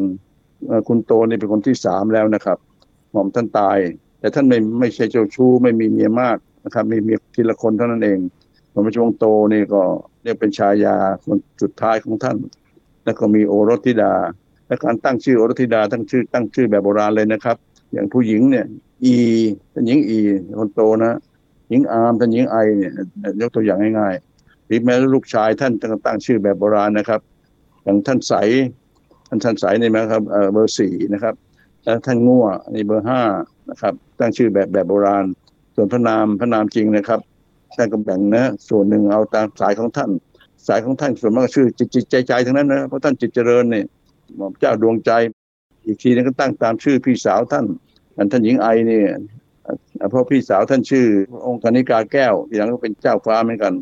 [0.87, 2.57] คุณโตนี่เป็นคนที่สามแล้วนะครับ
[3.11, 3.77] หม่อมท่านตาย
[4.19, 8.19] แต่ท่านไม่ไม่ใช่เจ้าชู้ไม่มีเมียมากนะครับ มีเมียทีละคนเท่านั้นเอง
[8.71, 9.81] หม่อมราชวงโตนี่ก็
[10.23, 12.37] เรียกเป็นชายาคนสุดท้ายของท่าน
[13.03, 14.13] แล้วก็มีโอรสธิดา
[14.67, 17.57] และการตั้งชื่อโอรสธิดาตั้งชื่อตั้งชื่อแบบโบราณเลยนะครับ
[17.93, 18.65] อย่างผู้หญิงเนี่ย
[19.03, 19.13] อี
[19.73, 20.17] ท่านหญิงอี
[20.59, 21.17] คนโตนะ
[21.69, 22.93] หญิงอามท่านหญิงไอเนี่ย
[23.41, 27.21] ยกตัวอย่างง่ายๆหรือแม้ลูกชายท่านต้องตั้งชื่อแบบโบราณนะครับ
[27.83, 28.33] อย่างท่านใส
[29.27, 31.35] ท่านท่านใสนี่ไหมครับเออเบอร์สี่นะครับ
[31.83, 33.21] แล้วท่านงัวนี่เบอร์ห้า
[33.69, 35.25] นะครับ ตั้งชื่อแบบแบบโบราณ
[35.75, 37.19] ส่วนพระนามพระนามจริงนะครับ
[37.77, 40.11] ท่านก็แบ่งนะ ส่วนหนึ่งเอาตามสายของท่าน
[40.67, 43.85] สายของท่านส่วนมากชื่อจิตใจใจทั้งนั้นนะเพราะท่านจิตเจริญเนี่ย
[44.37, 45.11] หม่อมเจ้าดวงใจ
[45.85, 47.65] อีกทีนึงก็ตั้งตามชื่อพี่สาวท่าน
[48.17, 49.07] อันท่านหญิงไอเนี่ย
[50.09, 51.05] เพราะพี่สาวท่านชื่อ
[51.47, 53.73] องค์กนิกาแก้วทีหลังก็เป็นเจ้าฟ้าเหมือนกัน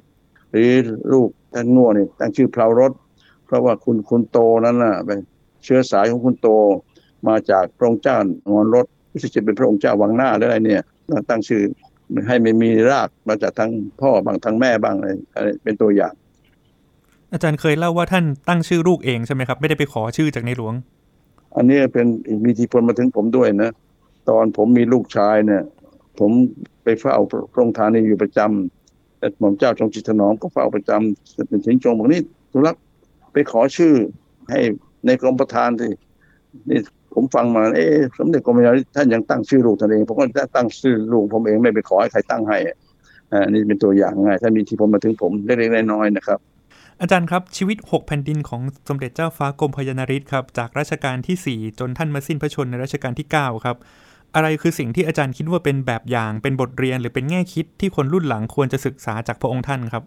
[0.51, 0.71] หรือ
[1.11, 2.91] ลูกท่านง่วเนี่ยตั้งชื่อเพลารถ
[3.45, 5.19] เพราะว่าคุณคุณโตนั้นน่ะเป็น
[5.63, 6.47] เชื้อสายของคุณโต
[7.27, 8.17] มาจากพระองค์เจ้า
[8.51, 10.81] งอนรถรู้สึกจะเป็นพระองค์เจ้าวังหน้าหรืออะไรเนี่ย
[11.29, 11.61] ตั้งชื่อ
[12.27, 16.13] ให้ไม่มีรากมาจากทั้งพ่อบางทั้งแม่บ้างอะไรอะไรเป็นตัวอย่าง
[17.33, 20.73] อาจารย์เคยเล่าว่าท่านตั้งชื่อลูกเองใช่ไหมครับ ไม่ได้ไปขอชื่อจากในหลวง
[21.55, 22.07] อันนี้เป็น
[22.43, 23.71] มีอิทธิพลมาถึงผมด้วยนะ
[24.29, 25.63] ตอนผมมีลูกชายเนี่ย
[26.19, 26.31] ผม
[26.83, 27.15] ไปเฝ้า
[27.51, 32.81] พระองค์ธานีอยู่ประจำแต่หม่อมเจ้าจงจิตถนอมก็เฝ้าประจำเป็นสิงห์จงบอกนี่ทุลักษ์
[33.33, 33.93] ไปขอชื่อ
[34.49, 34.59] ให้
[35.05, 35.91] ในกรมประธานที่
[36.69, 36.79] นี่
[37.19, 42.57] ผมฟังมา เอ๊ะสมเด็จกรมพระยาท่านยังตั้งชื่อลูกท่านเองผมก็ตั้งชื่อลูกผมเองไม่ไปขอให้ใครตั้งให้
[43.31, 46.39] อ่านี่เป็นตัวอย่างง่ายถ้ามีอิทธิพลมาถึงผมเล็กๆน้อยๆนะครับ
[47.01, 53.77] อาจารย์ครับ ชีวิต 6 แผ่นดินของสมเด็จเจ้าฟ้ากรมพยานาริศครับ จากรัชกาลที่ 4 จนท่านมาสิ้นพระชนม์ในรัชกาลที่ 9 ครับ
[54.35, 60.03] อะไรคือสิ่งที่อาจารย์คิดว่าเป็นแบบอย่างเป็นบทเรียนหรือเป็นแง่คิดที่คนรุ่นหลังควรจะศึกษาจากพระองค์ท่านครับ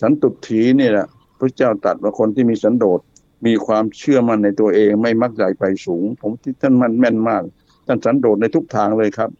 [0.00, 1.06] สันตุถีเนี่ยแหละ
[1.38, 3.00] พระเจ้าตรัสว่าคนที่มีสันโดษ
[3.46, 7.42] มีความเชื่อมั่นในตัวเองไม่มักใหญ่ไปสูง ผมที่ท่านมันแม่นมาก
[7.86, 9.30] ท่านสันโดษในทุกทางเลยครับ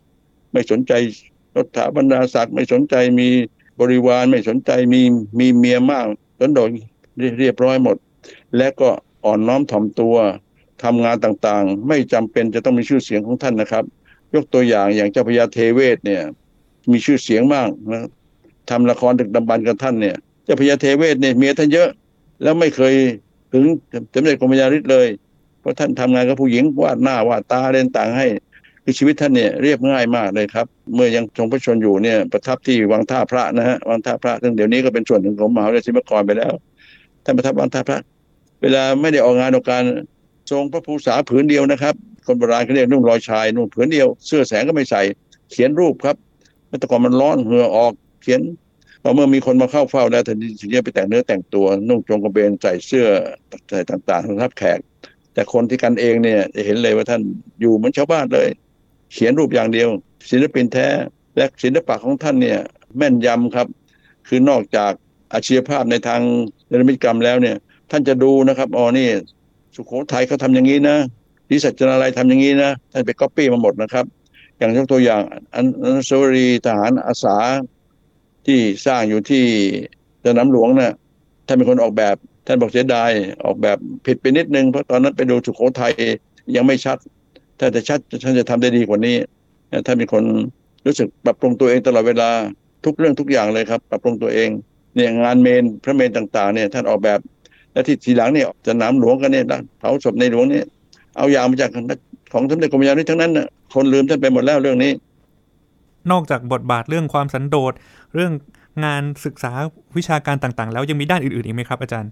[0.53, 0.93] ไม่สนใจ
[1.57, 3.29] รถถาบรรดาศักดิ์ไม่สนใจมี
[3.81, 5.01] บริวารไม่สนใจมี
[5.39, 6.07] มีเมียมาก
[6.41, 6.69] สันโดษ
[7.39, 7.97] เรียบร้อยหมด
[8.57, 8.89] และก็
[9.25, 10.17] อ่อนน้อมถ่อมตัว
[10.83, 13.85] ทำงานต่างๆ ไม่จำเป็นจะต้องมีชื่อเสียงของท่านนะครับ
[14.35, 16.23] ยกตัวอย่างอย่างเจ้าพญาเทเวศเนี่ย
[16.91, 18.03] มีชื่อเสียงมากนะ
[18.71, 21.89] ทำละครดึกดำบรรกับท่านเนี่ยเจ้าพญาเทเวศเนี่ยเมียท่านเยอะ
[22.43, 22.95] แล้วไม่เคย
[23.55, 23.65] ถึง
[24.15, 25.09] สมเด็จกรมยาฤทธิ์เลย
[25.61, 28.27] เพราะท่านทำงานกับผู้หญิงวาดหน้าวาดตาเล่นต่างให้
[28.85, 36.53] คือชีวิตท่านเนี่ยเรียบง่ายมากเลยครับ เมื่อยังทรงพระชนอยู่เนี่ยประทับที่วังท่าพระนะฮะวังท่าพระซึ่งเดี๋ยวนี้ก็เป็นส่วนหนึ่งของมหาวิทยาลัยศิลปากรไปแล้ว
[37.25, 38.01] ท่านประทับวังท่าพระ
[38.63, 39.85] เวลาไม่ได้ออกงานออกการ
[40.51, 41.95] ทรงพระภูษาผืนเดียวนะครับ
[42.27, 45.03] คนโบราณเขาเรียกนุ่งรอยชายนุ่งผืนเดียว เสื้อแสงก็ไม่ใส่
[45.51, 46.17] เขียนรูปครับ
[46.79, 48.41] แต่ก่อนมันร้อนเหงื่อออกเขียน
[49.07, 53.07] พอเมื่อมีคนมาเข้าเฝ้าแล้วถึงถึงจะไปแต่งเนื้อแต่งตัว นุ่งจงกระเบนใส่เสื้อ
[53.69, 54.79] ใส่ต่างๆรับแขก
[55.35, 57.23] แต่คนที่กันเองเนี่ยจะเห็นเลยว่าท่าน
[57.61, 58.49] อยู่เหมือนชาวบ้านเลย
[59.13, 59.89] เขียนรูปอย่างเดียว
[60.31, 60.89] ศิลปินแท้
[61.37, 62.59] และศิลปะของท่านเนี่ย
[62.97, 63.67] แม่นยำครับ
[64.29, 64.93] คือนอกจาก
[65.35, 66.21] อาชีพภาพในทาง
[66.69, 67.57] เนรมิตกรรมแล้วเนี่ย
[67.91, 69.09] ท่านจะดูนะครับอ๋อนี่
[69.75, 70.97] สุโขทัยเขาทำอย่างนี้นะ
[71.49, 74.05] ดิสัจนาลัยทำอย่างนี้นะท่านไปก๊อปปี้มาหมดนะครับ
[74.59, 75.23] อย่างยกตัวอย่าง
[75.55, 75.67] อัน
[76.09, 77.37] สวรีทหารอาสา
[78.47, 79.45] ที่สร้างอยู่ที่
[80.25, 80.93] สนามหลวงนะ่ะ
[81.47, 83.11] ท่านเป็นคนออกแบบ ท่านบอกเสียดาย
[83.45, 85.93] ออกแบบผิดไปนิดนึงเพราะตอนนั้นไปดูสุโขทัย
[86.57, 86.99] ยังไม่ชัด
[87.59, 89.17] ถ้าจะชัดท่านจะทำได้ดีกว่านี้
[89.87, 90.25] ท่านเป็นคน
[90.87, 92.31] รู้สึกปรับปรุงตัวเองตลอดเวลา
[92.85, 94.49] ทุกเรื่องทุกอย่างเลยครับ ปรับปรุงตัวเอง
[94.97, 97.19] เนี่ยงานเมนพระเมนต่างๆเนี่ยท่านออกแบบ
[97.73, 99.45] และที่ทีหลังเนี่ยสนามหลวงกันเนี่ย
[99.79, 100.67] เผาศพในหลวงเนี่ย
[101.17, 101.71] เอาอย่างมาจาก
[102.33, 104.93] ของสมเด็จกรมยาฤทธิ์ทั้งนั้นน่ะคนลืมท่านไปหมดแล้วเรื่องนี้
[106.11, 107.73] นอกจากบทบาทเรื่องความสันโดษ
[108.15, 108.33] เรื่อง
[108.85, 109.53] งานศึกษา
[109.97, 112.11] วิชาการต่างๆ แล้วยังมีด้านอื่นๆอีกไหมครับ อาจารย์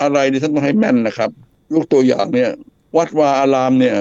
[0.00, 1.30] อะไรนี่ท่านต้องให้แม่นนะครับ
[1.74, 2.50] ยกตัวอย่างเนี่ย
[2.96, 3.94] วัดวาอารามเนี่ย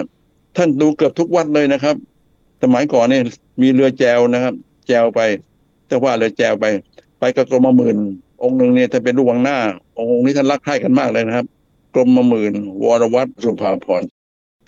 [0.57, 1.95] ท่านดูเกือบทุกวัดเลยนะครับ
[2.63, 3.23] สมัยก่อนเนี่ย
[3.61, 4.53] มีเรือแจวนะครับ
[4.87, 5.19] แจวไป
[5.87, 6.65] แต่ว่าเรือแจวไป
[7.19, 7.97] ไปกับกรมหมื่น
[8.43, 9.57] องค์หนึ่งเนี่ยท่านเป็นลูกวังหน้า
[9.97, 11.45] องค์นี้ท่านรักใคร่กันมากเลยนะครับ
[11.93, 14.03] กรมหมื่นวรวัตรสุภาพร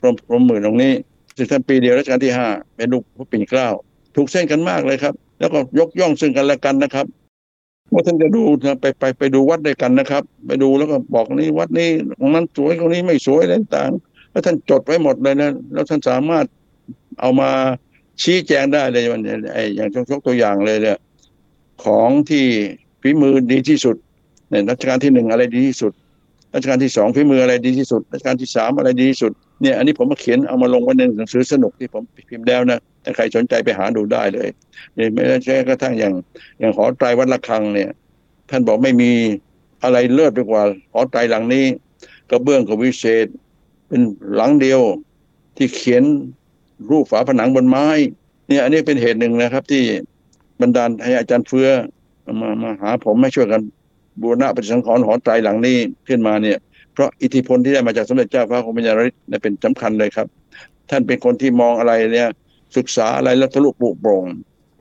[0.01, 0.93] กรมกรมหมื่นองค์นี้
[1.36, 3.67] ซึ่งท่านปีเดียวรัชกาลที่ห้าเป็นลูกพระปิ่นเกล้า
[4.15, 7.06] ถูกเส้นกันมากเลยครับ แล้วก็ยกย่องซึ่งกันและกันนะครับ
[7.93, 13.91] ว่าท่านจะดูนะไปไปไปดูวัดด้วยกันนะครับ ไปดูแล้วก็บอกนี่วัดนี้ตรงนั้นสวยตรงนี้ไม่สวยอะไรต่าง
[14.32, 16.45] แล้วท่านจดไว้หมดเลยนะแล้วท่านสามารถ
[17.19, 17.52] เอามา
[18.21, 19.21] ชี้แจงได้เลยวัน
[19.54, 20.97] ไอ้อย่างยกตัวอย่างเลยเนี่ย
[21.84, 22.45] ของที่
[23.02, 23.95] ฝีมือดีที่สุด
[24.50, 25.93] เนี่ยรัชกาลที่หนึ่งอะไรดีที่สุด
[26.54, 34.49] รัชกาลที่สองฝีมืออะไรดีที่สุดรัชกาลที่สามอะไรดีที่สุดเนี่ยอันนี้ผมมาเขียนเอามาลงไว้ในหนังสือสนุกที่ผมพิมพ์แล้วนะ ถ้าใครสนใจไปหาดูได้เลย
[34.95, 36.13] เนี่ยไม่ใช่กระทั่งอย่าง
[36.59, 37.89] อย่างหอไตรวัดระฆังเนี่ย
[38.49, 39.11] ท่านบอกไม่มี
[39.83, 41.65] อะไรเลิศไปกว่าหอไตรหลังนี้
[42.29, 43.27] กระเบื้องกับวิเศษ
[43.87, 44.01] เป็น
[44.35, 44.81] หลังเดียว
[45.57, 46.03] ที่เขียน
[46.89, 47.85] รูปฝาผนังบนไม้
[48.47, 49.83] เนี่ยอันนี้เป็นเหตุหนึ่งนะครับ ที่
[50.61, 51.67] บรรดาลให้อาจารย์เฟื้อ
[52.41, 53.61] มามาหาผมให้ช่วยกัน
[54.21, 56.57] บูรณะปฏิสังขรณ์หอไตรหลังนี้ขึ้นมาเนี่ย
[56.93, 60.27] เพราะอิทธิพลที่ได้มาจากสมเด็จเจ้าฟ้ากรมพระยาฤทธิ์เนี่ยเป็นสำคัญเลยครับ
[60.89, 62.29] ท่านเป็นคนที่มองอะไรเนี่ย
[62.77, 64.25] ศึกษาอะไรแล้วทะลุปลุกโปร่ง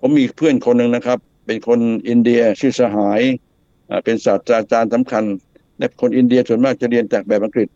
[0.01, 3.21] ผมมีเพื่อนคนหนึ่งนะครับ เป็นคนอินเดียชื่อสหาย
[4.05, 5.25] เป็นศาสตราจารย์สำคัญ
[5.79, 7.69] และคนอินเดียส่วนมากจะเรียนจากแบบอังกฤษ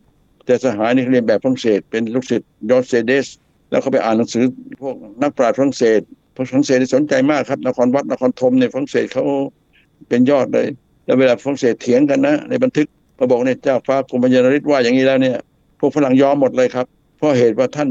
[0.45, 3.27] แต่สหายนี่เรียนแบบฝรั่งเศส เป็นลูกศิษย์ยอร์เซเดส
[3.69, 4.43] แล้วเขาไปอ่านหนังสือ
[4.81, 5.99] พวกนักปราชญ์ฝรั่งเศส
[6.35, 9.23] ฝรั่งเศสนี่สนใจมากครับนครวัดนครธมเนี่ยฝรั่งเศสเขา
[10.09, 10.67] เป็นยอดเลย
[11.05, 12.87] แล้วเวลาฝรั่งเศสเถียงกันนะ ในบันทึก
[13.19, 15.37] มาบอกเนี่ยเจ้าฟ้ากรมพระยาฤทธิ์ว่าอย่างนี้แล้วเนี่ย
[15.79, 16.85] พวกฝรั่งยอมหมดเลยครับ
[17.17, 17.89] เพราะเหตุว่าท่าน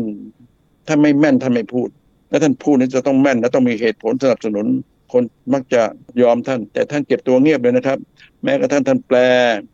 [0.89, 1.89] ท่านไม่แม่นท่านไม่พูด
[2.35, 4.67] และท่านพูดนี่จะต้องแม่นและต้องมีเหตุผลสนับสนุน
[5.13, 5.83] คนมักจะ
[6.23, 7.99] ยอมท่าน แต่ท่านเก็บตัวเงียบเลยนะครับ
[8.45, 9.19] แม้กระทั่งท่านแปล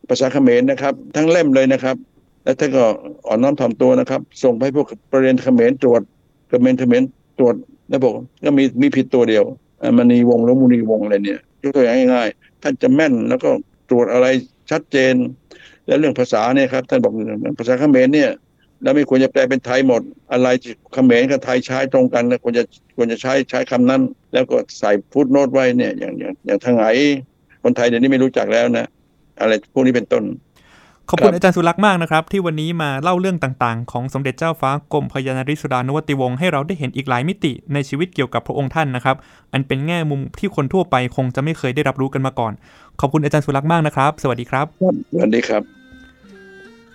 [0.09, 1.95] ภาษาเขมรนะครับ ทั้งเล่มเลยนะครับ
[2.43, 2.83] และท่านก็
[3.27, 6.01] อ่อนน้อมถ่อมตัวนะครับ ส่งไปให้พวกประเด็นเขมรตรวจ
[6.49, 7.03] เขมรเขมร
[7.39, 7.55] ตรวจ
[7.89, 8.13] แล้วบอก
[8.45, 9.43] ก็มีมีผิดตัวเดียว
[9.97, 13.49] มณีวงแล้วมุนีวงอะไรเนี่ยยกตัวอย่างง่ายๆท่านจะแม่นแล้วก็
[13.89, 14.27] ตรวจอะไร
[14.71, 15.13] ชัดเจน
[15.87, 17.13] และเรื่องภาษาเนี่ยครับท่านบอก
[17.59, 18.29] ภาษาเขมรเนี่ย
[18.83, 22.63] แล้วไม่ควรจะแปลเป็นไทยหมด อะไรที่เขมรกับไทยใช้ตรงกันแล้วควรจะ
[22.95, 24.01] ควรจะใช้ใช้คำนั้น
[24.33, 26.85] แล้วก็ใส่ฟุตโนตไว้เนี่ยอย่างอย่างอย่างทางไหน
[27.63, 28.85] คนไทยเดี๋ยวนี้ไม่รู้จักแล้วนะ
[29.39, 30.23] อะไรพวกนี้เป็นต้น
[31.09, 39.15] ขอบคุณครับอาจารย์สุรักษ์มากนะครับ ที่วันนี้มาเล่าเรื่องต่างๆ ของสมเด็จเจ้าฟ้ากรมพยานาริศดานวติวงศ์ให้เราได้เห็นอีกหลายมิติในชีวิตเกี่ยวกับพระองค์ท่านนะครับ
[39.53, 42.53] อันเป็นแง่มุมที่คนทั่วไปคงจะไม่เคยได้รับรู้กันมาก่อน
[42.99, 44.65] ขอบคุณอาจารย์สุรักษ์มากนะครับ สวัสดีครับ
[45.13, 45.80] สวัสดีครับ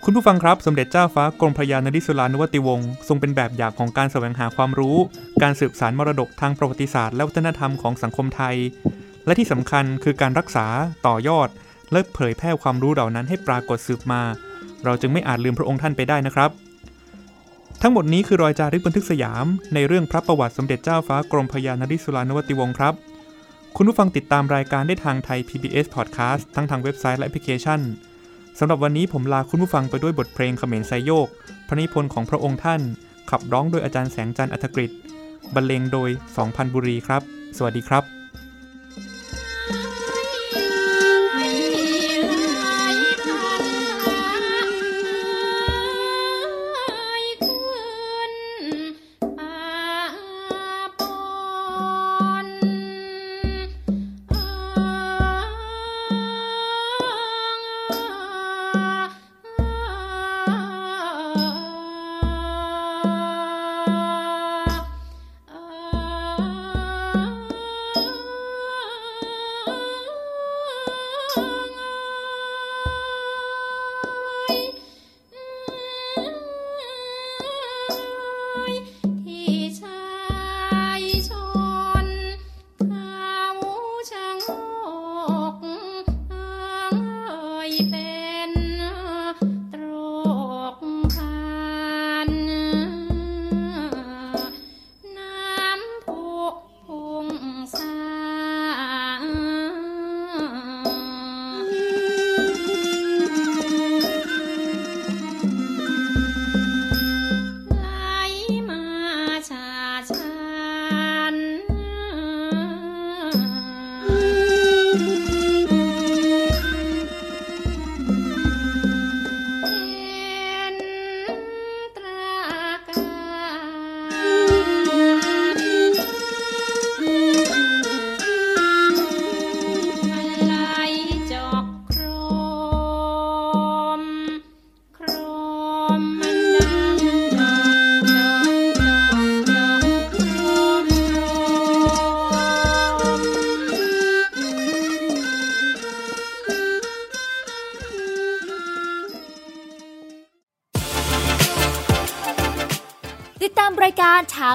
[0.03, 4.97] คุณผู้ฟังครับสมเด็จเจ้าฟ้ากรมพระยานริศลานุวติวงศ์ทรงเป็นแบบอย่างของการแสวงหาความรู้
[5.41, 8.55] การสืบสานมรดกทางประวัติศาสตร์และวัฒนธรรมของสังคมไทย
[9.25, 10.65] และที่สำคัญคือการรักษา
[11.07, 11.49] ต่อยอด
[11.91, 14.21] และเผยแพร่ความรู้เหล่านั้นให้ปรากฏสืบมา
[14.85, 16.51] เราจึงไม่อาจลืมพระองค์ท่านไปได้นะครับ
[17.81, 22.93] ทั้งหมดนี้คือรอยจารึกบันทึกสยาม ในเรื่องพระประวัติสมเด็จเจ้าฟ้ากรมพระยานริศลานุวติวงศ์ครับ
[23.75, 27.79] คุณผู้ฟังติดตามรายการได้ทางไทย PBS Podcast ทั้งทางเว็บไซต์และแอปพลิเคชัน
[28.59, 31.27] สำหรับวันนี้ผมลาคุณผู้ฟังไปด้วยบทเพลงเขมรไซโยก
[31.67, 32.81] พระนิพนธ์ของพระองค์ท่าน
[33.29, 34.91] ขับร้องโดยอาจารย์แสงจันทร์อัธกฤษ
[35.55, 36.09] บรรเลงโดย
[36.41, 37.21] 2,000บุรีครับ
[37.57, 38.16] สวัสดีครับ